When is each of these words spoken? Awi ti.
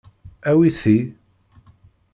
Awi 0.49 0.69
ti. 0.79 0.95